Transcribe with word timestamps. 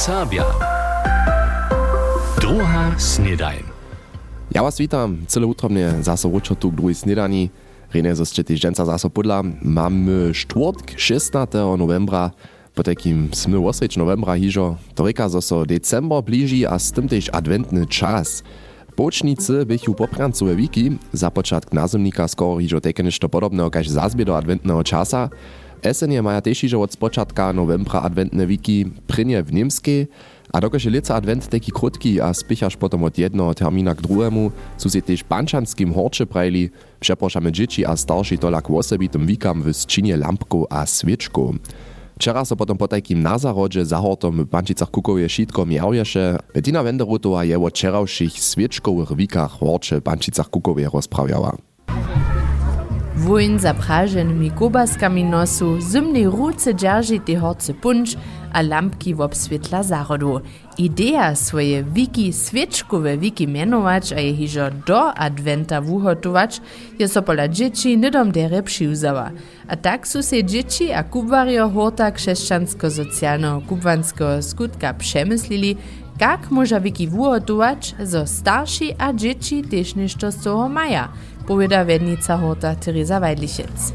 Serbia. 0.00 0.48
Druga 2.40 2.96
snedajn. 2.96 3.68
Ja 4.48 4.64
was 4.64 4.80
witam, 4.80 5.28
cyle 5.28 5.44
utrobnie 5.44 6.00
zase 6.00 6.24
ručo 6.24 6.56
tu 6.56 6.72
k 6.72 6.76
druhej 6.80 6.96
snedani. 7.04 7.52
Rene 7.92 8.08
zo 8.16 8.24
ste 8.24 8.40
týždenca 8.40 8.88
zase 8.88 9.12
podľa. 9.12 9.44
Mamy 9.60 10.32
štvrtk 10.32 10.96
16. 10.96 11.52
novembra, 11.76 12.32
po 12.72 12.80
takým 12.80 13.28
sme 13.36 13.60
8. 13.60 13.92
novembra 14.00 14.40
hižo. 14.40 14.80
To 14.96 15.04
reka, 15.04 15.28
zo 15.28 15.44
so 15.44 15.68
december 15.68 16.24
blíži 16.24 16.64
a 16.64 16.80
s 16.80 16.96
tym 16.96 17.04
też 17.04 17.28
adventny 17.36 17.84
czas. 17.84 18.40
Bočnicy 18.96 19.68
bychu 19.68 19.92
poprancové 19.92 20.56
wiki, 20.56 20.96
za 21.12 21.28
początek 21.28 21.76
nazemnika 21.76 22.24
skoro 22.24 22.56
hižo 22.56 22.80
také 22.80 23.04
nešto 23.04 23.28
podobného, 23.28 23.68
kaž 23.68 23.92
zazbie 23.92 24.24
do 24.24 24.32
adventného 24.32 24.80
časa. 24.80 25.28
Esenie 25.82 26.22
maja 26.22 26.40
też 26.40 26.60
hižo 26.60 26.80
od 26.82 26.92
spočatka 26.92 27.52
novembra 27.52 28.00
adventne 28.00 28.46
wiki 28.46 28.84
prynie 29.06 29.42
w 29.42 29.52
niemskiej, 29.52 30.08
a 30.52 30.60
dokud 30.60 30.84
je 30.84 30.90
lica 30.90 31.14
advent 31.14 31.48
taki 31.48 31.72
krótki 31.72 32.20
a 32.20 32.34
spichaš 32.34 32.76
potom 32.76 33.04
od 33.04 33.18
jednego 33.18 33.54
termina 33.54 33.94
k 33.94 34.02
drugiemu, 34.02 34.52
su 34.78 34.90
si 34.90 35.02
też 35.02 35.24
bančanskim 35.24 35.94
horče 35.94 36.26
prajli, 36.26 36.70
przeproszamy 37.00 37.52
dzieci 37.52 37.86
a 37.86 37.96
starsi 37.96 38.38
tolak 38.38 38.70
osobitym 38.70 39.26
wikam 39.26 39.62
w 39.62 39.72
sčinie 39.72 40.16
lampku 40.16 40.66
a 40.70 40.86
sviečku. 40.86 41.54
Včera 42.20 42.44
so 42.44 42.56
potom 42.56 42.76
po 42.76 42.84
takim 42.88 43.22
nazarodže 43.22 43.84
zahortom 43.84 44.44
w 44.44 44.50
Bančicach 44.52 44.90
Kukowie 44.90 45.28
šitko 45.28 45.64
miałješe, 45.64 46.36
Bettina 46.54 46.82
Wenderotova 46.82 47.44
je 47.48 47.56
o 47.56 47.68
včeravších 47.70 48.36
sviečkových 48.36 49.16
wikach 49.16 49.56
horče 49.64 49.96
v 49.96 50.04
Bančicach 50.04 50.50
Kukowie 50.52 50.84
Voin 53.16 53.58
zapražen 53.58 54.38
mi 54.38 54.50
kobaskami 54.50 55.24
nosu, 55.24 55.80
zimni 55.80 56.26
ruce 56.26 56.72
drži 56.72 57.18
te 57.26 57.38
horce 57.38 57.74
punč, 57.74 58.16
a 58.52 58.62
lampki 58.62 59.14
v 59.14 59.20
obsvetla 59.20 59.82
zarodu. 59.82 60.40
Ideja 60.78 61.34
svoje 61.34 61.84
wiki 61.84 62.32
svečkove 62.32 63.16
wiki 63.16 63.46
menovač, 63.46 64.12
a 64.12 64.20
je 64.20 64.34
hižo 64.34 64.70
do 64.86 65.12
adventa 65.16 65.78
vuhotovač, 65.78 66.60
je 66.98 67.08
so 67.08 67.22
pola 67.22 67.46
dječi 67.46 67.96
nedom 67.96 68.32
dere 68.32 68.62
pšivzava. 68.62 69.30
A 69.68 69.76
tak 69.76 70.06
so 70.06 70.22
se 70.22 70.42
dječi 70.42 70.92
a 70.94 71.02
kubvarjo 71.02 71.68
hota 71.68 72.10
kšeščansko-socialno-kubvansko 72.10 74.42
skutka 74.42 74.94
přemyslili, 74.98 75.76
kak 76.18 76.50
moža 76.50 76.80
wiki 76.80 77.10
vuhotovač, 77.10 77.92
zo 77.98 78.26
starši 78.26 78.92
a 78.98 79.12
dječi 79.12 79.62
tež 79.70 79.94
nešto 79.94 80.30
z 80.30 80.42
toho 80.42 80.68
maja– 80.68 81.08
Powieda 81.46 81.86
Wernica 81.86 82.36
Horta 82.40 82.74
Teresa 82.74 83.20
Weidlichitz. 83.20 83.92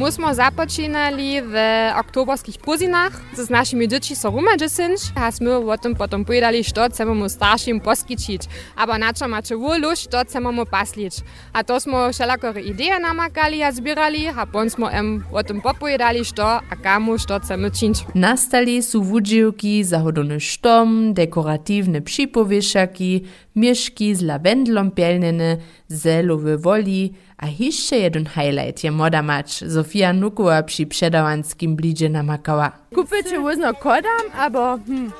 My 0.00 0.08
smo 0.08 0.32
započínali 0.32 1.44
v 1.44 1.54
oktoberských 1.92 2.56
puzinách 2.64 3.12
s 3.36 3.52
našimi 3.52 3.84
dětmi 3.84 4.16
so 4.16 4.32
rumadžesinč 4.32 5.12
a 5.12 5.28
sme 5.28 5.60
o 5.60 5.76
tom 5.76 5.92
potom 5.92 6.24
povedali, 6.24 6.64
što 6.64 6.88
chceme 6.88 7.12
mu 7.12 7.28
starším 7.28 7.84
poskyčiť. 7.84 8.72
Aber 8.80 8.96
na 8.96 9.12
čo 9.12 9.28
máte 9.28 9.52
vôľu, 9.52 9.92
što 9.92 10.24
chceme 10.24 10.48
mu 10.56 10.64
pasliť. 10.64 11.20
A 11.52 11.60
to 11.68 11.76
smo 11.76 12.08
všelakore 12.08 12.64
ideje 12.64 12.96
namakali 12.96 13.60
a 13.60 13.68
zbierali 13.68 14.24
a 14.32 14.48
pon 14.48 14.72
smo 14.72 14.88
em 14.88 15.20
o 15.28 15.44
tom 15.44 15.60
popovedali, 15.60 16.24
što 16.24 16.48
a 16.64 16.74
kamu, 16.80 17.20
što 17.20 17.36
chceme 17.36 17.68
čiť. 17.68 18.16
Nastali 18.16 18.80
su 18.80 19.04
wudźiłki, 19.04 19.84
zahodony 19.84 20.40
štom, 20.40 21.12
dekoratywne 21.12 22.00
przypowieszaki, 22.00 23.28
mieszki 23.52 24.16
z 24.16 24.24
lavendlom 24.24 24.96
pielnene, 24.96 25.60
zelowe 25.90 26.58
woli, 26.58 27.12
a 27.38 27.46
jeszcze 27.58 27.96
jeden 27.96 28.26
highlight 28.26 28.84
je 28.84 28.90
moda 28.90 29.22
mać. 29.22 29.64
Sofia 29.74 30.12
Nukowa 30.12 30.62
przy 30.62 30.86
przedawanskim 30.86 31.76
blidzie 31.76 32.08
namakała. 32.08 32.72
Kupicie 32.94 33.40
wozno 33.40 33.74
kodam, 33.74 34.20
albo 34.38 34.78
hm, 34.86 35.12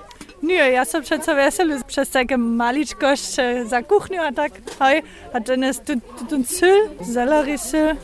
nie, 0.42 0.54
ja 0.54 0.84
sam 0.84 1.02
przecież 1.02 1.27
wesel 1.27 1.84
przez 1.86 2.10
takie 2.10 2.38
maliczkość 2.38 3.36
za 3.67 3.83
kuchnię, 3.83 4.22
a 4.22 4.33
tak, 4.33 4.52
hej, 4.78 5.02
a 5.33 5.40
ten 5.40 5.62
jest 5.62 5.84
tu, 5.84 5.92
tu, 6.18 6.27
ten 6.27 6.45
syl, 6.45 6.89
zelery 7.00 7.58
syl, 7.58 7.96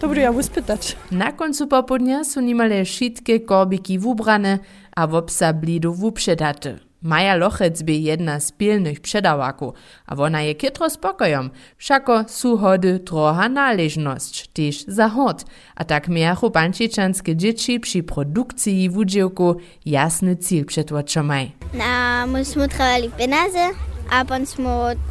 to 0.00 0.08
budu 0.08 0.20
ja 0.20 0.30
uspytać. 0.30 0.96
Na 1.10 1.32
końcu 1.32 1.66
popołudnia 1.66 2.24
są 2.24 2.40
niemal 2.40 2.70
wszystkie 2.84 3.40
korbiki 3.40 3.98
wubrane, 3.98 4.58
a 4.96 5.06
wopsa 5.06 5.52
blidu 5.52 5.94
wuprzedate. 5.94 6.91
Maja 7.02 7.34
Lochec 7.36 7.82
by 7.82 7.92
jedna 7.92 8.40
z 8.40 8.52
pilnych 8.52 9.00
przedawaków, 9.00 9.74
a 10.06 10.16
ona 10.16 10.42
je 10.42 10.54
kitro 10.54 10.90
spokojom, 10.90 11.50
všako 11.76 12.24
su 12.28 12.58
hody 12.58 12.98
trocha 12.98 13.48
należność, 13.48 14.48
też 14.48 14.84
za 14.88 15.08
hod, 15.08 15.44
a 15.76 15.84
tak 15.84 16.08
miachu 16.08 16.50
bančičanske 16.50 17.36
dzieci 17.36 17.80
przy 17.80 18.02
produkcji 18.02 18.90
wudziłku 18.90 19.56
jasny 19.86 20.36
cel 20.36 20.64
przetłoczomaj. 20.64 21.52
Na, 21.74 22.26
my 22.26 22.44
smo 22.44 22.68
trebali 22.68 23.10
penaze, 23.10 23.70
a 24.10 24.24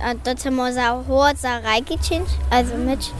a 0.04 0.16
to 0.16 0.38
smo 0.38 0.72
za 0.72 1.04
hod 1.08 1.38
za 1.38 1.60
rajkičinč, 1.60 2.30
also 2.52 2.78
myć. 2.78 3.12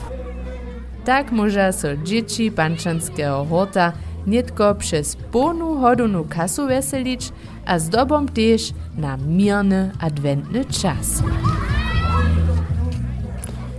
Tak 1.04 1.32
może 1.32 1.72
so 1.72 1.96
dzieci 1.96 2.50
bančanského 2.50 3.44
horta 3.44 3.92
nitko 4.26 4.74
przez 4.74 5.16
pełną 5.16 5.80
hodunu 5.80 6.24
kasu 6.24 6.66
weselić, 6.66 7.32
a 7.66 7.78
z 7.78 7.88
dobom 7.88 8.28
też 8.28 8.72
na 8.96 9.16
mirny 9.16 9.90
adventny 10.00 10.64
czas. 10.64 11.22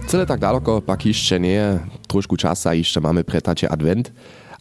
Cyle 0.07 0.25
tak 0.25 0.39
daleko 0.39 0.81
pak 0.81 1.05
jeszcze 1.05 1.39
nie, 1.39 1.79
troszkę 2.07 2.38
czasa 2.38 2.73
jeszcze 2.73 3.01
mamy 3.01 3.23
pretacie 3.23 3.71
advent, 3.71 4.11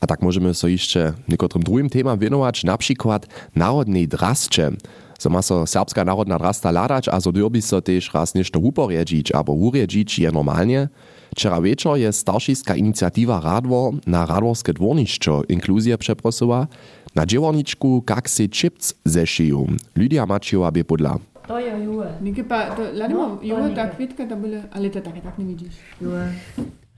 a 0.00 0.06
tak 0.06 0.22
możemy 0.22 0.54
so 0.54 0.68
jeszcze 0.68 1.12
niekotrym 1.28 1.62
drugim 1.62 1.90
temam 1.90 2.18
wienować, 2.18 2.64
na 2.64 2.76
przykład 2.78 3.26
narodnej 3.56 4.08
drascze. 4.08 4.70
So 5.18 5.30
ma 5.30 5.42
so 5.42 5.66
serbska 5.66 6.04
narodna 6.04 6.38
drasta 6.38 6.70
ladać, 6.70 7.08
a 7.08 7.20
so 7.20 7.32
dyrbi 7.32 7.62
so 7.62 7.80
też 7.80 8.14
raz 8.14 8.34
nešto 8.34 8.58
uporjedzić, 8.58 9.32
abo 9.32 9.52
urjedzić 9.52 10.18
je 10.18 10.32
normalnie. 10.32 10.88
Wczera 11.36 11.60
wieczor 11.60 11.98
je 11.98 12.12
starszyska 12.12 12.76
inicjatywa 12.76 13.40
Radwor 13.40 13.94
na 14.06 14.26
Radworskie 14.26 14.72
dworniczczo 14.72 15.42
inkluzję 15.48 15.98
przeprosiła, 15.98 16.66
na 17.14 17.26
dziełoniczku 17.26 18.02
kak 18.02 18.30
se 18.30 18.48
chips 18.48 18.94
zeszyją. 19.04 19.66
Lydia 19.96 20.26
Maciejowa 20.26 20.70
by 20.70 20.84
podla. 20.84 21.18
To 21.48 21.58
je 21.60 21.84
juhe. 21.84 22.06
Neke 22.20 22.44
pa, 22.44 22.70
to, 22.76 22.82
ladimo, 22.92 23.38
juhe, 23.42 23.74
ta 23.74 23.86
kwitka, 23.86 24.26
to 24.26 24.36
byle, 24.36 24.62
ale 24.72 24.90
to 24.90 25.00
tak, 25.00 25.14
tak 25.22 25.38
nie 25.38 25.44
widzisz. 25.44 25.74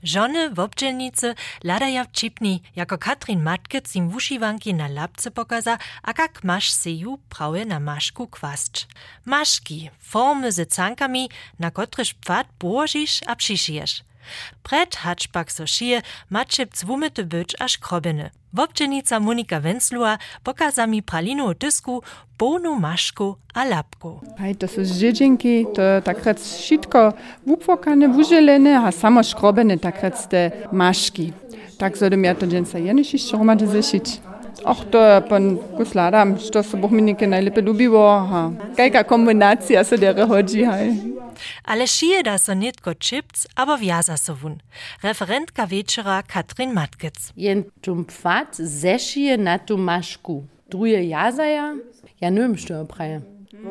Żony 0.03 0.49
w 0.49 0.59
obdzielnicy 0.59 1.35
ladaja 1.63 2.03
wčipni, 2.03 2.61
jako 2.75 2.97
Katrin 2.97 3.43
Matkec 3.43 3.95
im 3.95 4.09
wusziwanki 4.09 4.73
na 4.73 4.87
lapce 4.87 5.31
pokaza, 5.31 5.77
a 6.03 6.13
jak 6.21 6.43
masz 6.43 6.71
seju 6.71 7.17
prawie 7.29 7.65
na 7.65 7.79
maszku 7.79 8.27
kwascz. 8.27 8.87
Maszki, 9.25 9.89
formy 9.99 10.51
ze 10.51 10.65
cankami, 10.65 11.29
na 11.59 11.71
kotryż 11.71 12.13
pfad 12.13 12.47
bożysz 12.59 13.21
a 13.27 13.35
przyszijesz. 13.35 14.03
Pred 14.63 14.95
hačpak 14.95 15.51
so 15.51 15.67
šije, 15.67 16.01
mače 16.29 16.65
cvumete 16.65 17.23
być 17.23 17.55
aż 17.59 17.77
krobiny. 17.77 18.29
Wobdźenica 18.53 19.19
Monika 19.19 19.59
Wenzlua 19.59 20.17
pokaza 20.43 20.87
mi 20.87 21.03
pralinu 21.03 21.53
dysku, 21.53 22.01
bonu 22.39 22.79
maszku 22.79 23.35
a 23.53 23.63
to 24.59 24.67
są 24.67 24.83
dziedzinki, 24.83 25.65
to 25.75 25.81
tak 26.03 26.25
rec 26.25 26.57
wszystko 26.57 27.13
wużelene, 28.13 28.79
a 28.79 28.91
samo 28.91 29.23
szkrobene 29.23 29.77
tak 29.77 30.03
rec 30.03 30.27
te 30.27 30.51
maszki. 30.71 31.33
Tak 31.77 31.97
zodem 31.97 32.23
ja 32.23 32.35
to 32.35 32.45
jeniś 32.77 33.13
jeszcze 33.13 33.37
romady 33.37 33.67
zeszyć. 33.67 34.21
Och, 34.63 34.85
to 34.91 35.21
pan 35.29 35.57
gusladam, 35.77 36.37
što 36.39 36.63
se 36.63 36.77
boh 36.77 36.91
mi 36.91 37.01
nekaj 37.01 37.27
najlepe. 37.27 37.61
Kajka 38.77 39.03
kombinacija 39.03 39.83
se 39.83 39.97
dere 39.97 40.25
hej. 40.25 41.14
Ale 41.63 41.87
schie 41.87 42.23
da 42.23 42.37
so 42.37 42.53
net 42.53 42.81
got 42.83 42.99
Chips, 42.99 43.47
aber 43.55 43.79
wie 43.79 44.01
sa 44.01 44.17
so 44.17 44.41
wun. 44.41 44.61
Referent 45.03 45.55
Kawetscherer 45.55 46.23
Katrin 46.23 46.73
Matkez. 46.73 47.31
Jen 47.35 47.65
tum 47.81 48.05
Pfad 48.05 48.55
sechie 48.55 49.37
natu 49.37 49.77
maschku. 49.77 50.43
Druje 50.69 51.01
jasaier? 51.01 51.75
Ja 52.21 52.29
nëmstö 52.29 52.85
preie. 52.87 53.21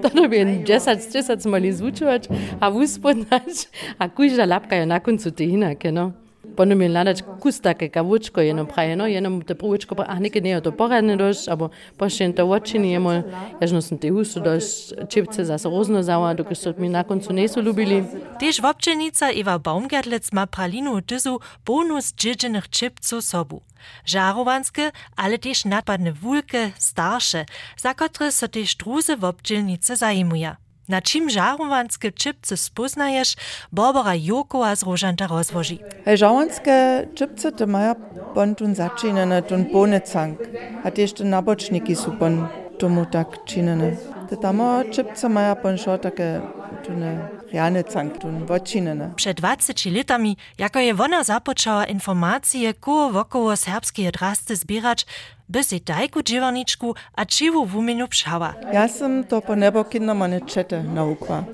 Dat 0.02 0.14
bin 0.30 0.64
Jessat 0.66 1.12
Jessat 1.12 1.44
Mali 1.44 1.72
Suchert, 1.72 2.28
a 2.60 2.72
Wuspon 2.72 3.26
a 3.98 4.08
kuich 4.08 4.36
der 4.36 4.46
Lapka 4.46 4.76
jo 4.76 4.86
nakun 4.86 5.18
zu 5.18 5.30
te 5.30 5.44
hinner 5.44 5.74
kenner. 5.74 6.12
potem 6.56 6.78
mi 6.78 6.88
ladač 6.88 7.22
kus 7.40 7.60
take 7.60 7.88
kavučko 7.88 8.40
jenom 8.40 8.66
prajeno, 8.66 9.06
jenom 9.06 9.40
te 9.42 9.54
prvučko, 9.54 9.96
a 10.06 10.18
nekaj 10.18 10.42
ne 10.42 10.54
je 10.54 10.60
to 10.60 10.72
poradne 10.72 11.16
doš, 11.16 11.48
abo 11.48 11.70
pošljem 11.96 12.32
to 12.32 12.46
očini 12.46 12.92
jemo, 12.92 13.12
jažno 13.60 13.82
sem 13.82 13.98
te 13.98 14.10
husu 14.10 14.40
doš, 14.40 14.64
čipce 15.08 15.44
zase 15.44 15.68
rozno 15.68 16.02
zava, 16.02 16.34
dokaj 16.34 16.56
so 16.56 16.74
mi 16.78 16.88
na 16.88 17.04
koncu 17.04 17.32
niso 17.32 17.60
ljubili. 17.60 18.04
Tež 18.40 18.62
vopčenica 18.62 19.30
Eva 19.34 19.58
Baumgärtlec 19.58 20.32
ma 20.32 20.46
pralinu 20.46 21.00
dyzu 21.00 21.38
bonus 21.66 22.14
džidženih 22.14 22.68
čipcov 22.70 23.22
sobu. 23.22 23.62
Žarovanske, 24.08 24.90
ale 25.16 25.38
tež 25.38 25.64
napadne 25.68 26.14
vulke, 26.22 26.72
starše, 26.78 27.44
za 27.76 27.92
katere 27.92 28.32
so 28.32 28.48
te 28.48 28.64
štruze 28.64 29.16
vopčelnice 29.20 29.96
zajimuja. 29.96 30.63
Na 30.88 31.00
čym 31.00 31.30
żarwanske 31.30 32.10
čipce 32.12 32.56
spoznaješ, 32.56 33.36
Barbara 33.72 34.12
Jokoa 34.14 34.76
z 34.76 34.82
Rožanta 34.82 35.26
rozvoži. 35.26 35.78
Žarwanske 36.06 37.06
čipce 37.14 37.50
to 37.50 37.66
maja 37.66 37.94
pon 38.34 38.54
tun 38.54 38.74
začinene, 38.74 39.42
tun 39.42 39.64
ponecank, 39.72 40.38
a 40.84 40.90
tiež 40.92 41.16
tun 41.16 41.32
nabočniki 41.32 41.96
sú 41.96 42.12
pon 42.20 42.48
tomu 42.76 43.06
tak 43.08 43.48
činene. 43.48 43.96
Te 44.28 44.36
tamo 44.36 44.84
čipce 44.92 45.28
maja 45.28 45.54
pon 45.54 45.80
šo 45.80 45.96
také 45.96 46.44
tune 46.84 47.32
reane 47.52 47.82
cank, 47.82 48.20
tun 48.20 48.44
vočinene. 48.44 49.14
Pred 49.16 49.40
20 49.40 49.96
letami, 49.96 50.36
jako 50.58 50.78
je 50.78 50.94
ona 50.94 51.22
započala 51.22 51.86
informacije, 51.86 52.72
ko 52.72 53.12
okolo 53.14 53.56
serbskije 53.56 54.10
draste 54.10 54.54
zbirač, 54.54 55.04
by 55.48 55.64
se 55.64 55.76
dajku 55.86 56.22
dziewaniczku 56.22 56.94
a 57.14 57.24
čivu 57.24 57.66
w 57.66 57.76
umieniu 57.76 58.08
pšała. 58.08 58.54
Ja 58.72 58.88
sam 58.88 59.24
to 59.24 59.40
po 59.40 59.56
nebo 59.56 59.84
kindermane 59.84 60.40
čete 60.40 60.82
naukła. 60.82 61.44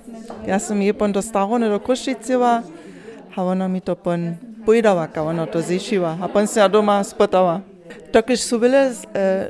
Ja 0.47 0.59
sam 0.59 0.83
je 0.83 0.95
pon 0.95 1.13
do 1.13 1.23
starone 1.23 1.69
do 1.69 1.81
Krušiciva, 1.81 2.63
a 3.37 3.43
ona 3.43 3.69
mi 3.69 3.81
to 3.81 3.97
pon 3.97 4.37
pojdała, 4.67 5.09
ka 5.09 5.23
ona 5.23 5.47
to 5.47 5.63
zešiła, 5.63 6.17
a 6.21 6.29
pon 6.29 6.47
se 6.47 6.61
ja 6.61 6.69
doma 6.69 7.05
spotała. 7.05 7.61
Tokiž 8.13 8.41
su 8.41 8.59
bile 8.59 8.91
e, 8.91 8.93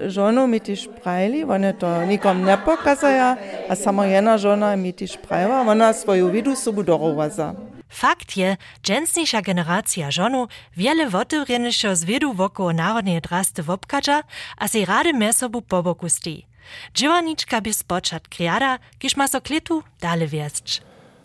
žonu 0.08 0.46
mi 0.46 0.60
ti 0.60 0.76
šprajli, 0.76 1.44
one 1.44 1.72
to 1.72 2.06
nikom 2.06 2.40
ne 2.40 2.56
pokazaja, 2.64 3.36
a 3.68 3.76
samo 3.76 4.04
jedna 4.04 4.38
žona 4.38 4.76
mi 4.76 4.92
ti 4.92 5.06
šprajva, 5.06 5.60
ona 5.60 5.92
svoju 5.92 6.28
vidu 6.28 6.54
sobu 6.56 6.82
dorovaza. 6.82 7.54
Fakt 7.90 8.36
je, 8.36 8.56
dżęsniejsza 8.82 9.42
generacja 9.42 10.10
żonu 10.10 10.46
wiele 10.76 11.10
wotywrzeniejszego 11.10 11.96
zwiedu 11.96 12.34
wokoło 12.34 12.72
narodnej 12.72 13.20
drasty 13.20 13.62
wopkadza, 13.62 14.22
a 14.56 14.68
se 14.68 14.84
rady 14.84 15.12
mehr 15.12 15.34
sobu 15.34 15.62
po 15.62 15.82
boku 15.82 16.08
stoi. 16.08 16.46
Dziewaniczka 16.94 17.60
by 17.60 17.72
spoczat 17.72 18.28
kriada, 18.28 18.78
kiż 18.98 19.16
ma 19.16 19.28
so 19.28 19.40
kletu 19.40 19.82
dale 20.00 20.26
wieszcz. 20.26 20.80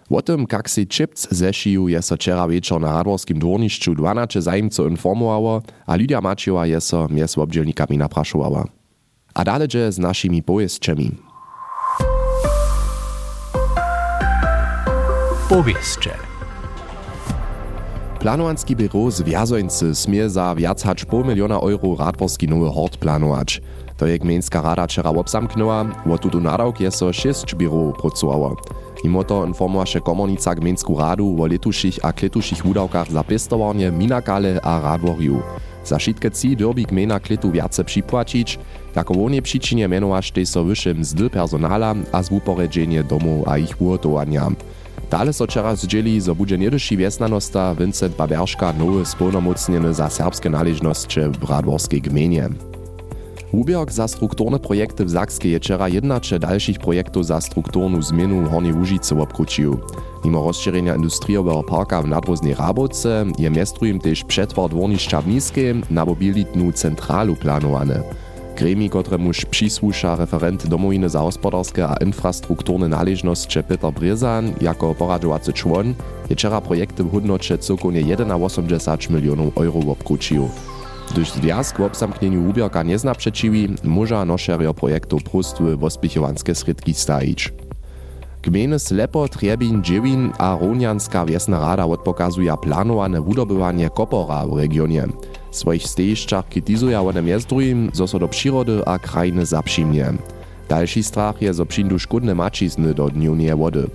O 0.10 0.22
tym, 0.22 0.46
jak 0.52 0.68
się 0.68 0.86
čipc 0.86 1.28
zešiju, 1.32 1.88
je 1.88 2.02
so 2.02 2.16
včera 2.16 2.48
večer 2.48 2.82
na 2.82 2.94
Radworskim 2.94 3.40
dwornišću 3.40 3.96
12 3.96 4.42
zajimcov 4.42 4.88
informowało, 4.88 5.62
a 5.86 5.96
Lidia 5.96 6.22
Mačeva 6.22 6.66
je 6.66 6.82
so 6.82 7.08
mjez 7.08 7.38
obdzielnikami 7.38 7.98
naprašovala. 7.98 8.66
A 9.34 9.44
dalej 9.44 9.68
z 9.90 10.00
naszymi 10.00 10.44
pojeźdźemi. 10.44 11.12
Powieście. 15.50 16.35
Planowanski 18.26 18.76
biro 18.76 19.12
Zwiazońcy 19.12 19.96
smie 19.96 20.30
za 20.30 20.56
wiac 20.56 20.84
hać 20.84 21.06
pół 21.06 21.24
miliona 21.24 21.60
euro 21.60 21.96
Radworski 22.00 22.48
nowy 22.48 22.70
hort 22.72 22.98
planować. 22.98 23.62
To 23.98 24.06
je 24.06 24.20
gmejnska 24.20 24.62
rada 24.62 24.88
wczera 24.88 25.10
obsamknęła, 25.10 25.86
o 26.12 26.18
tutu 26.18 26.40
nadawk 26.42 26.80
je 26.80 26.92
so 26.92 27.14
šest 27.14 27.54
biro 27.56 27.94
pracowało. 28.02 28.56
Mimo 29.04 29.24
to 29.24 29.46
informowaše 29.46 30.02
komornica 30.02 30.56
gmejnsku 30.56 30.98
radu 30.98 31.36
o 31.42 31.46
letuších 31.48 32.00
a 32.06 32.14
kletuších 32.14 32.64
wudawkach 32.64 33.12
za 33.12 33.24
pestowarnie 33.24 33.92
Minakale 33.92 34.60
a 34.64 34.80
Radworju. 34.80 35.42
Za 35.84 36.00
šitke 36.00 36.32
ci 36.32 36.56
derby 36.56 36.84
gmejna 36.84 37.20
kletu 37.20 37.52
wiace 37.52 37.84
připłacić, 37.84 38.60
jako 38.96 39.14
wonie 39.14 39.42
przyczynie 39.42 39.88
mianowaš 39.88 40.32
tej 40.32 40.46
so 40.46 40.64
wyższe 40.64 40.94
mzdy 40.94 41.30
personala 41.30 41.96
a 42.12 42.24
zwuporedzenie 42.24 43.04
domów 43.04 43.48
a 43.48 43.58
ich 43.58 43.82
ugotowania. 43.82 44.52
Dale 45.16 45.34
so 45.34 45.46
wczera 45.46 45.76
zdzieli, 45.76 46.22
zo 46.22 46.36
wiesnanosta 46.98 47.76
Vincent 47.76 48.16
Baberška 48.16 48.74
nowy 48.74 49.06
spolnomocnieny 49.06 49.94
za 49.94 50.10
serbskie 50.10 50.50
należności 50.50 51.20
w 51.20 51.50
Radworskiej 51.50 52.02
gminie. 52.02 52.50
Ubiork 53.52 53.92
za 53.92 54.08
strukturne 54.08 54.60
projekty 54.60 55.06
w 55.06 55.10
Zakskiej 55.10 55.52
je 55.52 55.60
wczera 55.60 55.90
jednacze 55.90 56.40
dalszych 56.40 56.80
projektów 56.80 57.26
za 57.26 57.42
strukturną 57.42 58.02
zmianu 58.02 58.50
Hornej 58.50 58.74
Łużycy 58.74 59.22
obkrócił. 59.22 59.80
Mimo 60.26 60.44
rozszerzenia 60.44 60.96
industriowego 60.96 61.64
parka 61.64 62.02
w 62.02 62.08
nadwoznej 62.08 62.56
Rabowce 62.56 63.26
je 63.38 63.50
miestrujem 63.50 64.00
też 64.00 64.24
przetwór 64.24 64.70
dworniszcza 64.70 65.22
w 65.22 65.28
na 65.90 66.06
mobilitną 66.06 66.72
centralu 66.72 67.36
planowane. 67.36 68.04
Gremi, 68.56 68.90
któremuż 68.90 69.46
przysłusza 69.46 70.16
referent 70.16 70.68
domowiny 70.68 71.10
za 71.10 71.20
gospodarskie 71.20 71.88
a 71.88 71.96
infrastrukturne 72.06 72.88
należności 72.88 73.64
Peter 73.64 73.94
Brzezan 73.94 74.54
jako 74.62 74.96
poradzowacy 74.96 75.54
człon, 75.54 75.94
je 76.30 76.36
wczera 76.36 76.62
projekty 76.62 77.04
w 77.04 77.12
hodnocie 77.12 77.58
cokownie 77.58 78.04
1,80 78.04 79.12
milionów 79.12 79.58
euro 79.58 79.92
obkrócił. 79.92 80.50
Gdyż 81.12 81.32
związk 81.32 81.78
w 81.78 81.82
obsamknieniu 81.82 82.50
ubiorka 82.50 82.84
nie 82.84 83.00
zna 83.00 83.16
przeciwi, 83.16 83.70
może 83.84 84.26
noszerio 84.26 84.74
projektu 84.74 85.18
prostły 85.18 85.78
wospichowanskie 85.78 86.56
sredki 86.56 86.94
stajić. 86.94 87.54
Gminy 88.44 88.80
Slepo, 88.80 89.28
Trebin, 89.28 89.82
Dżewin 89.82 90.32
a 90.38 90.58
Ronianska 90.62 91.26
wiesna 91.26 91.60
rada 91.60 91.86
odpokazuje 91.86 92.54
planowane 92.62 93.22
wudobywanie 93.22 93.90
kopora 93.90 94.48
w 94.48 94.58
regionie. 94.58 95.08
Swoich 95.56 95.88
stejiszczach 95.88 96.50
krytyzuje 96.50 97.00
one 97.00 97.22
między 97.22 97.48
drugim, 97.48 97.90
zo 97.94 98.08
so 98.08 98.20
do 98.20 98.28
przyrody 98.28 98.86
a 98.86 99.00
krajiny 99.00 99.46
zaprzymnie. 99.46 100.14
Dalszy 100.70 101.04
strach 101.04 101.42
je, 101.42 101.54
zo 101.54 101.66
přijdu 101.66 102.00
škodne 102.00 102.36
mačizny 102.36 102.94
do 102.94 103.10
dniewnie 103.10 103.56
wody. 103.56 103.88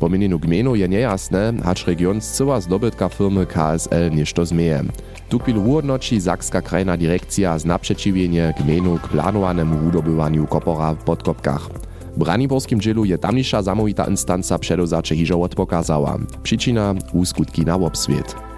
Po 0.00 0.08
imieniu 0.08 0.38
gminu 0.38 0.74
je 0.74 0.88
niejasne, 0.88 1.52
hacz 1.64 1.86
region 1.86 2.20
zcyła 2.20 2.60
zdobytka 2.60 3.08
firmy 3.08 3.46
KSL 3.46 4.10
ništo 4.10 4.46
zmieje. 4.46 4.84
Tu 5.28 5.38
chwilu 5.38 5.62
uhodnoci 5.62 6.20
Zakska 6.20 6.62
krajna 6.62 6.96
direkcja 6.96 7.58
z 7.58 7.64
naprzeciwienie 7.64 8.54
gminu 8.60 8.98
k 8.98 9.08
planowanemu 9.08 9.78
wudobywaniu 9.78 10.46
kopora 10.46 10.94
w 10.94 11.04
Podkopkach. 11.04 11.68
Braniborskim 12.16 12.80
dzielu 12.80 13.04
je 13.04 13.18
tamniejsza 13.18 13.62
zamówita 13.62 14.04
instanca 14.04 14.58
przedozacze 14.58 15.16
hiżo 15.16 15.40
odpokazała. 15.40 16.18
Przyczyna 16.42 16.94
uskutki 17.12 17.64
na 17.64 17.74
obswiet. 17.74 18.51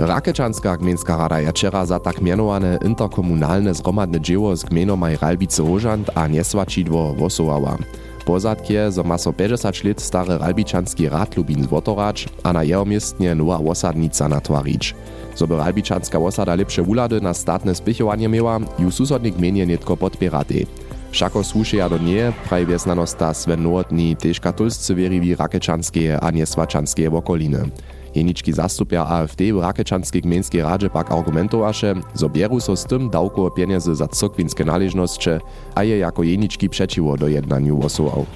Rakečanska 0.00 0.80
gmejnska 0.80 1.12
rada 1.12 1.44
je 1.44 1.52
wczera 1.52 1.84
za 1.84 2.00
tak 2.00 2.24
mianowane 2.24 2.80
interkomunalne 2.80 3.74
zromadne 3.76 4.16
dzieło 4.16 4.56
z 4.56 4.64
gmejnomaj 4.64 5.20
Ralbice 5.20 5.60
Rożant 5.62 6.10
a 6.14 6.24
Niesłačidło 6.24 7.14
wosołała. 7.14 7.76
Pozadk 8.24 8.70
je, 8.70 8.92
zo 8.92 9.04
ma 9.04 9.18
so 9.18 9.32
50 9.32 9.84
let 9.84 10.00
stary 10.00 10.38
Ralbičanski 10.38 11.08
rad 11.08 11.36
Lubin 11.36 11.62
zwotorać, 11.62 12.28
a 12.42 12.52
na 12.52 12.62
jeho 12.64 12.84
miestnie 12.84 13.34
nowa 13.34 13.60
osadnica 13.60 14.28
natwarić. 14.28 14.94
Zo 15.36 15.46
by 15.46 15.56
Ralbičanska 15.56 16.18
osada 16.18 16.54
lepsze 16.54 16.82
wulady 16.82 17.20
na 17.20 17.34
statne 17.34 17.74
spichowanie 17.74 18.28
miała, 18.28 18.60
ju 18.78 18.90
susodnik 18.90 19.36
gmenie 19.36 19.66
netko 19.66 19.96
podpierate. 19.96 20.64
Všako 21.10 21.44
słušeja 21.44 21.88
do 21.88 21.98
nie, 21.98 22.32
praj 22.48 22.66
wiesnanosta 22.66 23.34
Sven 23.34 23.62
Nowotny, 23.62 24.16
tež 24.16 24.40
katolscy 24.40 24.94
wieриwi 24.94 25.34
Rakečanskie 25.34 26.20
a 26.20 26.30
Niesłačanskie 26.30 27.10
wokoliny. 27.10 27.68
Jenički 28.14 28.52
zastupja 28.52 29.06
AfD 29.06 29.52
w 29.52 29.60
Rakečanskiej 29.60 30.22
gmejnskiej 30.22 30.62
radzie 30.62 30.90
pak 30.90 31.12
argumentowaše, 31.12 31.94
zo 32.14 32.28
bieru 32.28 32.60
so 32.60 32.76
z 32.76 32.84
tym 32.84 33.10
dawko 33.10 33.50
pieniędzy 33.50 33.94
za 33.96 34.08
cokwinskie 34.08 34.64
należności, 34.64 35.30
a 35.74 35.84
je 35.84 35.98
jako 35.98 36.22
jenički 36.22 36.68
przeciwo 36.68 37.16
do 37.16 37.28
jednaniu 37.28 37.78
wosował. 37.78 38.26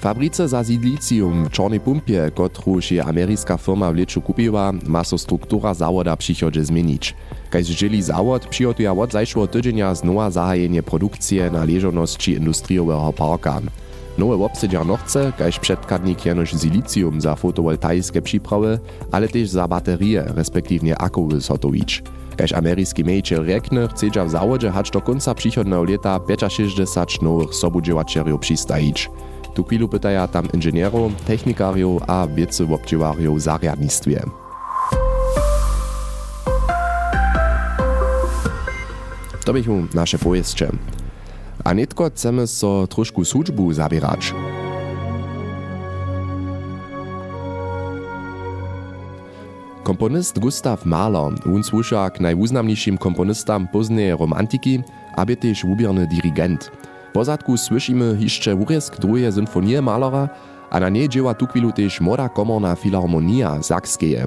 Fabrice 0.00 0.48
za 0.48 0.64
Sidlicium 0.64 1.44
w 1.44 1.50
Czarnej 1.50 1.80
Pumpie, 1.80 2.30
kotruż 2.34 2.90
je 2.90 3.04
ameryjska 3.04 3.56
firma 3.56 3.92
w 3.92 3.96
leczu 3.96 4.20
kupiła, 4.20 4.72
ma 4.86 5.04
so 5.04 5.18
struktura 5.18 5.74
zawoda 5.74 6.16
przychodzie 6.16 6.64
zmienić. 6.64 7.14
Kaj 7.50 7.64
zdzieli 7.64 8.02
zawod 8.02 8.46
przygotuje 8.46 8.92
od 8.92 9.12
zajszło 9.12 9.46
tydzienia 9.46 9.94
znowa 9.94 10.30
zahajenie 10.30 10.82
produkcje 10.82 11.50
należności 11.50 12.32
industriowego 12.32 13.12
parka. 13.12 13.60
Nowe 14.18 14.44
obsedzia 14.44 14.84
nochce, 14.84 15.32
kaž 15.38 15.58
przedkadnik 15.58 16.26
jenož 16.26 16.50
silicium 16.50 17.20
za 17.20 17.36
fotowoltaiskie 17.36 18.22
przyprawy, 18.22 18.78
ale 19.12 19.28
też 19.28 19.48
za 19.48 19.68
baterie, 19.68 20.24
respektywnie 20.34 20.98
akowy 20.98 21.40
zhotowić. 21.40 22.02
Kaž 22.36 22.52
ameryjski 22.52 23.04
mejčel 23.04 23.44
rekne, 23.44 23.88
chcedza 23.88 24.24
w 24.24 24.30
zawodzie 24.30 24.70
hać 24.70 24.90
do 24.90 25.00
końca 25.00 25.34
przychodnego 25.34 25.84
lata 25.84 26.48
65 26.48 27.22
nowych 27.22 27.54
sobudziewaczeriów 27.54 28.40
przystajić. 28.40 29.10
Tu 29.54 29.64
chwilu 29.64 29.88
pytaja 29.88 30.28
tam 30.28 30.48
inżynierów, 30.54 31.12
technikariów 31.26 32.02
a 32.06 32.26
wiece 32.26 32.64
w 32.64 32.72
obdziewariów 32.72 33.38
w 33.38 33.40
zariadnictwie. 33.40 34.22
To 39.44 39.52
bychu 39.52 39.86
nasze 39.94 40.18
pojeździe. 40.18 40.68
A 41.68 41.74
netko 41.74 42.10
chcemy 42.10 42.46
so 42.46 42.86
trošku 42.86 43.24
służbu 43.24 43.72
zabierać. 43.72 44.34
Komponist 49.82 50.38
Gustav 50.38 50.84
Mahler, 50.84 51.32
on 51.54 51.64
słusza 51.64 52.10
k 52.10 52.20
najwuznamniejszym 52.20 52.98
komponistam 52.98 53.68
późnej 53.68 54.16
romantyki, 54.16 54.80
aby 55.16 55.36
też 55.36 55.66
wubierny 55.66 56.06
dirigent. 56.06 56.70
Po 57.12 57.24
zadku 57.24 57.56
słyszymy 57.56 58.16
jeszcze 58.20 58.56
urezk 58.56 59.00
drugie 59.00 59.32
symfonie 59.32 59.82
Mahlera, 59.82 60.28
a 60.70 60.80
na 60.80 60.88
niej 60.88 61.08
dzieła 61.08 61.34
tu 61.34 61.46
chwilu 61.46 61.72
też 61.72 62.00
Młoda 62.00 62.28
Komorna 62.28 62.76
Filharmonia 62.76 63.62
Sakskeje. 63.62 64.26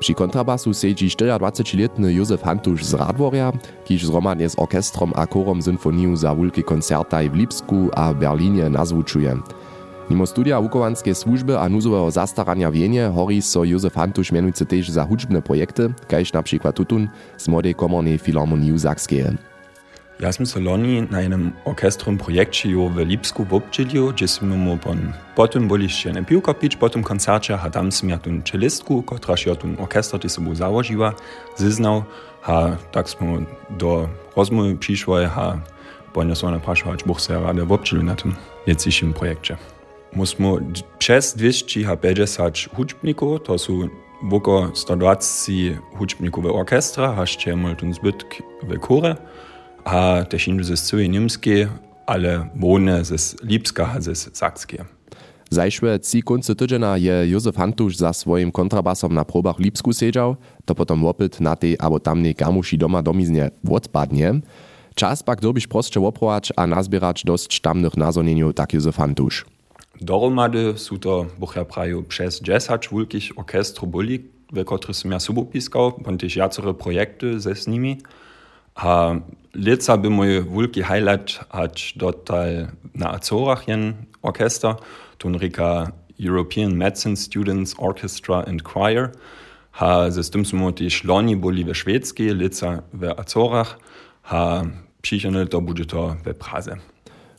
Przy 0.00 0.14
kontrabasu 0.14 0.74
sedzi 0.74 1.08
24-letny 1.08 2.12
Józef 2.12 2.42
Hantusz 2.42 2.84
z 2.84 2.94
Radworja, 2.94 3.52
kiż 3.84 4.06
zromadnie 4.06 4.48
z 4.48 4.58
orkestrom 4.58 5.12
a 5.16 5.26
chorom 5.26 5.62
symfoniju 5.62 6.16
za 6.16 6.34
wulkie 6.34 6.62
koncertaj 6.62 7.30
w 7.30 7.34
Lipsku 7.34 7.90
a 7.94 8.14
Berlinie 8.14 8.68
nazwuczuje. 8.70 9.36
Mimo 10.10 10.26
studia 10.26 10.60
wukowanskiej 10.60 11.14
służby 11.14 11.58
a 11.58 11.68
nuzowego 11.68 12.10
zastarania 12.10 12.70
wienie 12.70 13.10
hori 13.14 13.42
so 13.42 13.64
Józef 13.64 13.94
Hantusz 13.94 14.32
mianujcy 14.32 14.66
też 14.66 14.90
za 14.90 15.04
hudźbne 15.04 15.42
projekty, 15.42 15.94
kajż 16.08 16.32
na 16.32 16.42
przykład 16.42 16.76
tutun 16.76 17.08
z 17.36 17.48
Młodej 17.48 17.74
Komornej 17.74 18.18
Filharmonii 18.18 18.78
Sakskeje. 18.78 19.34
Ja 20.20 20.32
sam 20.32 20.46
se 20.46 20.60
loni 20.60 21.02
na 21.10 21.20
jednym 21.20 21.52
orkestrum 21.64 22.18
projekcie 22.18 22.70
jo 22.70 22.88
w 22.88 22.98
Lipsku 22.98 23.44
wobdzielił, 23.44 24.12
gdzie 24.12 24.28
sme 24.28 24.56
mu 24.56 24.76
pon 24.76 25.12
potem 25.36 25.68
boli 25.68 25.82
jeszcze 25.84 26.12
ne 26.12 26.24
piłka 26.24 26.54
pić, 26.54 26.76
potem 26.76 27.02
koncercie, 27.02 27.58
a 27.58 27.70
tam 27.70 27.92
sam 27.92 28.08
ja 28.08 28.18
tun 28.18 28.42
cellistku, 28.42 29.02
kotraż 29.02 29.46
ja 29.46 29.54
tun 29.54 29.76
orkester, 29.78 30.20
ty 30.20 30.28
sobą 30.28 30.54
założyła, 30.54 31.14
zyznał, 31.56 32.04
a 32.42 32.76
tak 32.92 33.08
sme 33.08 33.46
do 33.70 34.08
rozmowy 34.36 34.76
przyszło, 34.76 35.18
a 35.24 35.58
ponia 36.12 36.34
so 36.34 36.46
ona 36.46 36.58
praszła, 36.58 36.92
ać 36.92 37.04
buch 37.04 37.20
se 37.20 37.40
rade 37.40 37.64
wobdzielił 37.64 38.04
na 38.04 38.14
tym 38.14 38.34
jeciskim 38.66 39.12
projekcie. 39.12 39.56
Musimy 40.12 40.48
przez 40.98 41.36
250 41.36 42.68
hudźbników, 42.76 43.42
to 43.42 43.58
są 43.58 43.88
woko 44.22 44.70
120 44.74 45.52
hudźbników 45.98 46.44
w 46.44 46.46
orkestra, 46.46 47.14
a 47.18 47.20
jeszcze 47.20 47.56
mal 47.56 47.76
tun 47.76 47.94
zbytk 47.94 48.42
w 48.62 48.80
chore, 48.80 49.16
a 49.88 50.24
inny 50.46 50.64
ze 50.64 50.76
całej 50.76 51.08
niemskie, 51.08 51.68
ale 52.06 52.48
wone 52.56 53.04
ze 53.04 53.16
Lipska 53.42 54.00
ze 54.00 54.14
Sakskie. 54.14 54.84
Zajszłe 55.50 55.98
trzy 55.98 56.22
konce 56.22 56.54
tydziena 56.54 56.98
je 56.98 57.28
Józef 57.28 57.56
Hantusz 57.56 57.96
za 57.96 58.12
swoim 58.12 58.52
kontrabasom 58.52 59.14
na 59.14 59.24
probach 59.24 59.56
w 59.56 59.60
Lipsku 59.60 59.92
siedział, 59.92 60.36
to 60.64 60.74
potom 60.74 61.04
opyt 61.04 61.40
na 61.40 61.56
tej 61.56 61.76
albo 61.80 62.00
tamnej 62.00 62.34
kamuši 62.34 62.78
doma 62.78 63.02
domiznie 63.02 63.50
odpadnie. 63.70 64.40
Czas 64.94 65.22
pak 65.22 65.40
dobiš 65.40 65.66
proste 65.66 66.00
oprować 66.00 66.52
a 66.56 66.66
nazbierać 66.66 67.24
dość 67.24 67.60
tamnych 67.60 67.96
nazonieniu, 67.96 68.52
tak 68.52 68.74
Józef 68.74 68.96
Hantusz. 68.96 69.44
Dohromady 70.00 70.78
sú 70.78 70.98
to, 70.98 71.26
buch 71.38 71.56
ja 71.56 71.64
praju, 71.64 72.02
přes 72.02 72.40
10 72.40 72.88
wulkich 72.88 73.32
orkestru 73.36 73.86
boli, 73.86 74.20
ve 74.52 74.64
kotrych 74.64 74.96
som 74.96 75.10
ja 75.10 75.20
subo 75.20 75.44
piskał, 75.44 75.92
pontež 75.92 76.36
jacore 76.36 76.74
projekty 76.74 77.40
ze 77.40 77.54
s 77.54 77.66
nimi. 77.66 77.98
A 78.74 79.18
leca 79.58 79.96
by 79.96 80.10
mój 80.10 80.40
wulki 80.40 80.82
highlight 80.82 81.40
ać 81.50 81.94
dotal 81.96 82.68
na 82.94 83.12
Azorach 83.12 83.68
jen 83.68 83.94
orkester, 84.22 84.74
tun 85.18 85.38
rika 85.38 85.92
European 86.18 86.76
Medicine 86.76 87.16
Students 87.16 87.74
Orchestra 87.78 88.44
and 88.46 88.62
Choir, 88.62 89.10
ha 89.70 90.10
tym 90.32 90.44
smo 90.44 90.72
die 90.72 90.90
Schloni 90.90 91.36
boli 91.36 91.64
we 91.64 91.74
szwedzkie, 91.74 92.34
leca 92.34 92.82
we 92.92 93.18
Azorach, 93.18 93.78
ha 94.22 94.64
přišene 95.02 95.46
to 95.46 95.60
bude 95.60 95.84
to 95.84 96.16
we 96.24 96.34
Praze. 96.34 96.76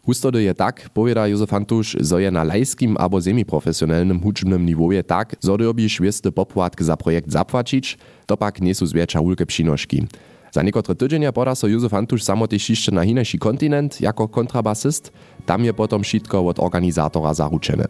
Hustody 0.03 0.43
je 0.43 0.53
tak, 0.53 0.89
powiada 0.93 1.27
Józef 1.27 1.51
Hantusz, 1.51 1.95
zo 2.01 2.19
je 2.19 2.31
na 2.31 2.43
lajskim 2.43 2.97
albo 2.97 3.21
semiprofesjonalnym 3.21 4.19
hudźbnym 4.19 4.65
niwoje 4.65 5.03
tak, 5.03 5.35
zo 5.39 5.57
dobiš 5.57 5.99
wiesty 5.99 6.31
popłatk 6.31 6.81
za 6.81 6.97
projekt 6.97 7.31
zapłacić, 7.31 7.97
to 8.25 8.37
pak 8.37 8.61
nie 8.61 8.75
są 8.75 8.85
zwiecza 8.85 9.21
ulke 9.21 9.45
przynoszki. 9.45 10.07
Za 10.51 10.63
niekotre 10.63 10.95
tydzienie 10.95 11.33
poda 11.33 11.55
so 11.55 11.67
Józef 11.67 11.91
Hantusz 11.91 12.23
samotyś 12.23 12.69
jeszcze 12.69 12.91
na 12.91 13.05
hinejszy 13.05 13.37
kontynent 13.37 14.01
jako 14.01 14.27
kontrabasist, 14.27 15.11
tam 15.45 15.63
je 15.63 15.73
potom 15.73 16.03
wszystko 16.03 16.47
od 16.47 16.59
organizatora 16.59 17.33
zaruczene. 17.33 17.85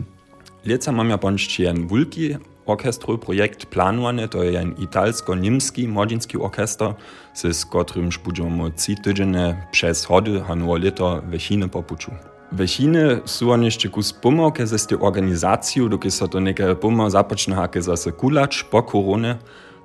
Leca 0.65 0.91
mam 0.91 1.09
ja 1.09 1.17
bądź 1.17 1.59
jen 1.59 1.87
wulki 1.87 2.35
orkestrowy 2.65 3.17
projekt 3.17 3.65
planowany, 3.65 4.27
to 4.27 4.43
je 4.43 4.51
jen 4.51 4.73
italsko-niemski 4.73 5.87
młodzinski 5.87 6.37
orkester, 6.37 6.93
z 7.33 7.65
którym 7.65 8.09
będziemy 8.25 8.71
trzy 8.71 8.95
tydzienie 8.95 9.67
przez 9.71 10.05
hody 10.05 10.43
a 10.49 10.55
nowe 10.55 10.79
lito 10.79 11.21
w 11.31 11.37
Chiny 11.37 11.69
popuczu. 11.69 12.11
W 12.51 12.67
Chiny 12.67 13.21
są 13.25 13.51
oni 13.51 13.65
jeszcze 13.65 13.89
kus 13.89 14.13
pomogę 14.13 14.67
ze 14.67 14.79
tej 14.87 14.99
organizacją, 14.99 15.89
doki 15.89 16.11
so 16.11 16.27
to 16.27 16.39
neke 16.39 16.75
pomo 16.75 17.09
zapoczne 17.09 17.55
hake 17.55 17.81
zase 17.81 18.11
kulacz 18.11 18.63
po 18.63 18.83
koronie, 18.83 19.35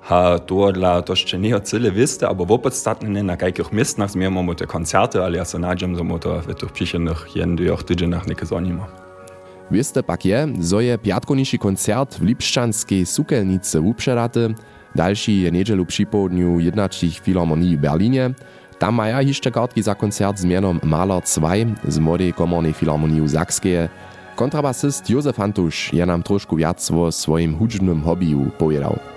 ha 0.05 0.39
to 0.39 0.71
dla 0.71 1.01
to 1.01 1.13
jeszcze 1.13 1.39
nie 1.39 1.59
cyle 1.59 1.91
wiste, 1.91 2.29
aber 2.29 2.47
wo 2.47 2.57
podstatne 2.59 3.23
na 3.23 3.37
jakich 3.41 3.71
miestach 3.71 4.11
zmiermo 4.11 4.55
te 4.55 4.67
koncerty, 4.67 5.23
ale 5.23 5.37
ja 5.37 5.45
se 5.45 5.59
nadziem, 5.59 5.95
że 5.95 6.03
mo 6.03 6.19
to 6.19 6.41
w 6.41 6.55
tych 6.55 6.71
przyszłych 6.71 7.35
jen 7.35 7.55
dwóch 7.55 7.83
tydzieniach 7.83 8.27
neke 8.27 8.45
zonimo. 8.45 8.87
Wieste 9.71 10.03
pak 10.03 10.25
je, 10.25 10.47
je 10.81 11.57
koncert 11.59 12.15
w 12.15 12.23
Lipšćanskej 12.23 13.05
sukelnicy 13.05 13.81
upředaty, 13.81 14.55
další 14.95 15.41
je 15.41 15.51
niedzielu 15.51 15.85
przy 15.85 16.05
południu 16.05 16.59
jednačích 16.59 17.19
filharmonii 17.19 17.77
w 17.77 17.79
Berlinie. 17.79 18.33
Tam 18.79 18.95
maja 18.95 19.21
jeszcze 19.21 19.51
kartki 19.51 19.81
za 19.81 19.95
koncert 19.95 20.37
z 20.37 20.45
mianom 20.45 20.79
Maler 20.83 21.21
2 21.21 21.51
z 21.87 21.99
Młodej 21.99 22.33
komornej 22.33 22.73
filharmonii 22.73 23.29
Sakskeje. 23.29 23.89
Kontrabasist 24.35 25.09
Józef 25.09 25.37
Hantusz 25.37 25.93
je 25.93 26.05
nam 26.05 26.23
trošku 26.23 26.55
viac 26.55 26.91
o 26.91 27.11
swoim 27.11 27.55
hudźbnym 27.55 28.01
hobbiju 28.01 28.51
povedał. 28.57 29.14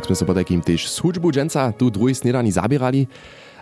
Tak 0.00 0.08
sme 0.08 0.16
sa 0.16 0.24
po 0.24 0.32
takým 0.32 0.64
tiež 0.64 0.88
z 0.88 0.96
hudžbu 0.96 1.28
dženca 1.28 1.76
tu 1.76 1.92
druhý 1.92 2.16
snedani 2.16 2.48
zabierali. 2.48 3.04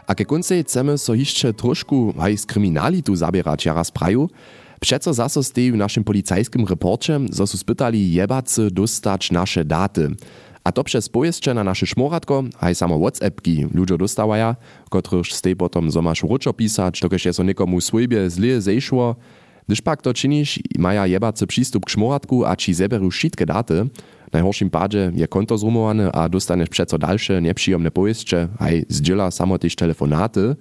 A 0.07 0.15
ke 0.15 0.23
konce 0.23 0.63
chceme 0.63 0.95
so 0.95 1.11
jeszcze 1.11 1.51
trošku 1.51 2.15
aj 2.15 2.39
z 2.39 2.45
kriminalitu 2.47 3.11
zabierać 3.11 3.67
jaraz 3.67 3.91
praju. 3.91 4.31
Przeco 4.79 5.11
zaso 5.11 5.43
steju 5.43 5.75
naszym 5.75 6.07
policajskim 6.07 6.63
reporcie, 6.63 7.19
zo 7.35 7.43
su 7.43 7.59
spytali 7.59 8.15
jebacy 8.15 8.71
dostać 8.71 9.35
nasze 9.35 9.67
daty. 9.67 10.15
A 10.63 10.71
to 10.71 10.87
przez 10.87 11.11
pojeździe 11.11 11.55
na 11.59 11.67
nasze 11.67 11.91
szmoratko, 11.91 12.47
aj 12.63 12.75
samo 12.75 13.03
WhatsAppki 13.03 13.67
ludzie 13.75 13.99
dostawaja, 13.99 14.55
kotryż 14.95 15.35
stej 15.35 15.59
potom 15.59 15.91
zomasz 15.91 16.23
ruczo 16.23 16.55
pisać, 16.55 17.03
dokeż 17.03 17.25
je 17.27 17.33
so 17.35 17.43
nikomu 17.43 17.83
swojbie 17.83 18.31
zlie 18.31 18.63
zejszło. 18.63 19.19
Gdyż 19.67 19.83
pak 19.83 20.03
to 20.03 20.15
czynisz, 20.15 20.63
maja 20.79 21.07
jebacy 21.07 21.47
przystup 21.47 21.85
k 21.85 21.91
szmoratku, 21.91 22.47
a 22.47 22.57
ci 22.57 22.75
zeberu 22.75 23.11
wszystkie 23.11 23.47
daty, 23.47 23.91
najhorším 24.33 24.71
padzie 24.71 25.13
je 25.15 25.27
konto 25.27 25.59
zrumowane 25.59 26.11
a 26.13 26.29
dostaneš 26.29 26.69
přeco 26.69 26.97
dalsze 26.99 27.41
nepříjemne 27.41 27.91
pojeździe, 27.91 28.49
aj 28.59 28.85
zdziela 28.89 29.31
samo 29.31 29.59
też 29.59 29.77
telefonaty. 29.77 30.57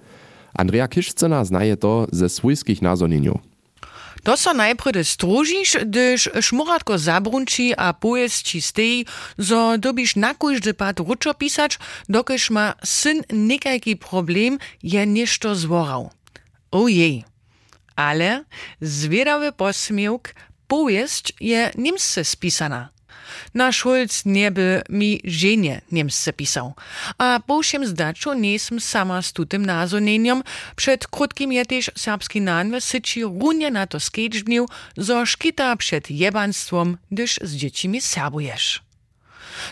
Andrea 0.54 0.88
Kiszcena 0.88 1.46
znaje 1.46 1.78
to 1.78 2.08
ze 2.12 2.30
swojskich 2.30 2.82
nazonieniów. 2.82 3.38
To 4.24 4.38
so 4.38 4.52
najpredy 4.54 5.04
stružiš, 5.08 5.88
gdyż 5.88 6.42
šmuratko 6.42 6.98
zabrunči 6.98 7.72
a 7.78 7.94
pojezd 7.94 8.44
ci 8.44 8.60
stej, 8.62 9.06
zo 9.38 9.78
dobiš 9.78 10.20
na 10.20 10.34
kóždy 10.34 10.74
pad 10.74 11.00
ručo 11.00 11.32
pisać, 11.32 11.80
dokež 12.10 12.50
ma 12.52 12.76
syn 12.84 13.24
nekajki 13.32 13.96
problem 13.96 14.60
je 14.84 15.06
nešto. 15.06 15.56
Ojej. 16.72 17.24
Ale 17.96 18.44
zwiedawy 18.82 19.56
posmiewk, 19.56 20.36
pojezd 20.68 21.32
je 21.40 21.72
nimsce 21.78 22.24
spisana. 22.24 22.97
Nasz 23.54 23.78
Schulz 23.78 24.26
nie 24.26 24.52
by 24.52 24.82
mi 24.90 25.22
żenie 25.24 25.82
niemsce 25.92 26.34
pisał. 26.34 26.74
A 27.18 27.40
po 27.48 27.62
všem 27.62 27.86
zdaczu 27.86 28.34
nisem 28.34 28.80
sama 28.80 29.22
z 29.22 29.34
tutym 29.34 29.66
nazonieniem. 29.66 30.44
Przed 30.76 31.08
krótkim 31.08 31.52
je 31.52 31.66
też 31.66 31.92
serbski 31.96 32.42
nanwe 32.42 32.82
syci 32.82 33.24
runie 33.24 33.72
na 33.72 33.88
to 33.88 34.00
skedźbnił, 34.00 34.68
zo 34.98 35.26
szkita 35.26 35.76
przed 35.76 36.12
jebanstwom, 36.12 36.98
gdyż 37.12 37.40
z 37.42 37.56
dziećmi 37.56 38.02
serbujesz. 38.02 38.88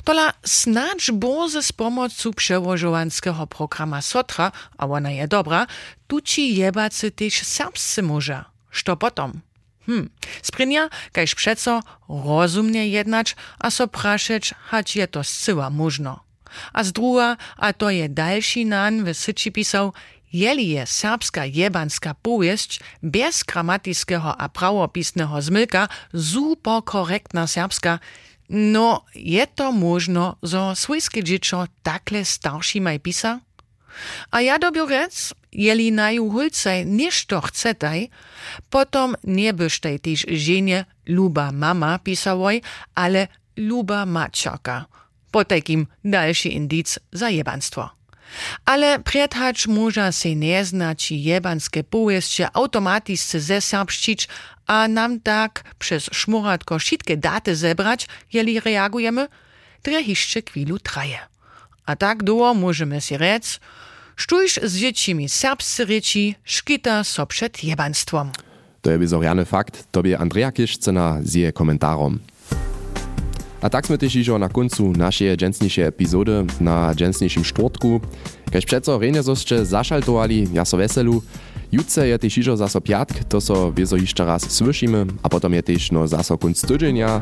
Tola 0.03 0.33
snadź 0.45 1.11
boze 1.11 1.63
z 1.63 1.71
pomocą 1.71 2.33
przełożowanskiego 2.33 3.47
programa 3.47 4.01
Sotra, 4.01 4.51
a 4.77 4.87
ona 4.87 5.11
je 5.11 5.27
dobra, 5.27 5.67
tu 6.07 6.21
ci 6.21 6.55
jebacy 6.55 7.11
też 7.11 7.33
serbscy 7.33 8.03
może. 8.03 8.43
Što? 8.71 8.97
Hm, 9.87 10.09
sprinja, 10.41 10.89
kaž 11.11 11.35
přeco 11.35 11.79
rozumnie 12.09 12.87
jednać, 12.87 13.35
a 13.59 13.71
so 13.71 13.87
prašeć, 13.87 14.53
hać 14.69 14.95
je 14.95 15.07
to 15.07 15.23
zcyła 15.23 15.69
możno. 15.69 16.25
A 16.73 16.83
z 16.83 16.91
druga, 16.91 17.37
a 17.57 17.73
to 17.73 17.89
je 17.89 18.09
další 18.09 18.65
nan 18.65 19.13
syči 19.13 19.51
pisał, 19.51 19.93
jeli 20.33 20.67
je 20.69 20.85
serbska 20.85 21.45
jebanska 21.45 22.13
powieść 22.13 22.79
bez 23.03 23.43
gramatickiego 23.43 24.37
a 24.37 24.49
prawopisnego 24.49 25.41
zmylka 25.41 25.87
super 26.13 26.83
korektna 26.83 27.47
serbska, 27.47 27.99
no 28.49 29.05
je 29.15 29.47
to 29.47 29.71
możno, 29.71 30.35
zo 30.41 30.75
swojskie 30.75 31.23
dziecko 31.23 31.67
takle 31.83 32.25
starszymaj 32.25 32.99
pisa? 32.99 33.39
A 34.31 34.41
ja 34.41 34.59
dobił 34.59 34.85
rec, 34.85 35.33
jeli 35.51 35.91
na 35.91 36.11
ju 36.11 36.29
hulcej 36.29 36.85
ništo 36.85 37.41
chcetaj, 37.41 38.09
potom 38.69 39.15
nie 39.23 39.53
byštej 39.53 39.95
tyž 39.99 40.19
ženie 40.27 40.85
luba 41.07 41.51
mama 41.51 41.99
pisałoj, 41.99 42.61
ale 42.95 43.27
luba 43.57 44.05
mačaka. 44.05 44.85
Po 45.31 45.43
takim 45.43 45.87
dalszy 46.03 46.49
indic 46.49 46.99
za 47.11 47.29
jebanstwo. 47.29 47.89
Ale 48.65 48.99
predhacz 48.99 49.67
może 49.67 50.11
se 50.11 50.35
nie 50.35 50.65
znać 50.65 51.11
jebanskie 51.11 51.83
powieście 51.83 52.47
automatisce 52.53 53.39
ze 53.39 53.61
serbszczyć, 53.61 54.27
a 54.67 54.87
nam 54.87 55.19
tak 55.19 55.63
przez 55.79 56.09
szmuratko 56.11 56.79
wszystkie 56.79 57.17
daty 57.17 57.55
zebrać, 57.55 58.07
jeli 58.33 58.59
reagujemy, 58.59 59.27
tre 59.81 60.01
jeszcze 60.01 60.41
chwilu 60.41 60.79
traje. 60.79 61.34
A 61.85 61.95
tak 61.95 62.23
długo 62.23 62.53
możemy 62.53 63.01
si 63.01 63.17
rec, 63.17 63.59
Štuž 64.15 64.59
z 64.63 64.77
dziecimi 64.77 65.29
serbscy 65.29 65.85
ryci 65.85 66.35
szkita 66.43 67.03
so 67.03 67.25
przed 67.25 67.63
jebanstwom. 67.63 68.31
To 68.81 68.91
je 68.91 68.99
bizoriany 68.99 69.45
fakt, 69.45 69.83
tobie 69.91 70.17
Andrea 70.19 70.51
Kiszcena 70.51 71.19
z 71.23 71.33
jej 71.33 71.53
komentarom. 71.53 72.19
A 73.61 73.69
tak 73.69 73.87
sme 73.87 73.97
iżo 73.97 74.39
na 74.39 74.49
końcu 74.49 74.91
naszej 74.91 75.37
dżensniejszej 75.37 75.85
epizody 75.85 76.45
na 76.61 76.95
dżensniejszym 76.95 77.43
czwartku. 77.43 78.01
Kaž 78.51 78.65
przeco 78.65 78.99
rejne 78.99 79.23
zosće 79.23 79.65
zašaltovali, 79.65 80.47
ja 80.53 80.65
so 80.65 80.77
veselu. 80.77 81.21
Jutce 81.71 82.07
je 82.07 82.17
iżo 82.37 82.57
zaso 82.57 82.81
piatk, 82.81 83.23
to 83.29 83.41
so 83.41 83.71
wieso 83.71 83.97
jeszcze 83.97 84.25
raz 84.25 84.51
słyszymy, 84.51 85.05
a 85.23 85.29
potem 85.29 85.53
je 85.53 85.63
też 85.63 85.91
no 85.91 86.07
zaso 86.07 86.37
tydzienia. 86.37 87.21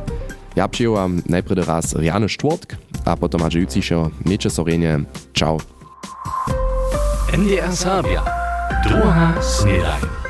Ja 0.55 0.67
przyjęłam 0.67 1.21
najpierw 1.29 1.67
raz 1.67 1.95
riany 1.95 2.27
czwartk, 2.27 2.75
a 3.05 3.17
potem 3.17 3.41
aż 3.41 3.53
jutciszo 3.53 4.09
miejcie 4.25 4.49
so 4.49 4.63
rejne. 4.63 4.99
Ciao. 5.33 5.57
NDR 7.37 7.75
Sabia. 7.75 8.23
Druga 8.83 9.33
Snedaj. 9.41 10.22